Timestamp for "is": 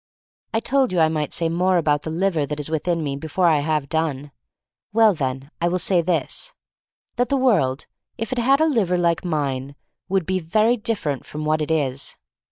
2.59-2.71, 11.69-12.15